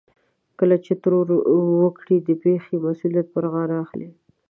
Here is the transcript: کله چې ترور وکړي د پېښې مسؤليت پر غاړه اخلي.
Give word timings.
کله 0.59 0.75
چې 0.85 0.93
ترور 1.03 1.27
وکړي 1.81 2.17
د 2.21 2.29
پېښې 2.43 2.75
مسؤليت 2.85 3.27
پر 3.35 3.43
غاړه 3.53 3.75
اخلي. 3.83 4.09